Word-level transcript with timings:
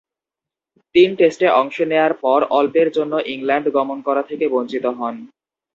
তিন 0.95 1.09
টেস্টে 1.15 1.47
অংশ 1.61 1.77
নেয়ার 1.91 2.13
পর 2.23 2.39
অল্পের 2.51 2.87
জন্যে 2.91 3.19
ইংল্যান্ড 3.33 3.67
গমন 3.75 3.97
করা 4.07 4.23
থেকে 4.23 4.45
বঞ্চিত 4.47 4.85
হন। 4.97 5.15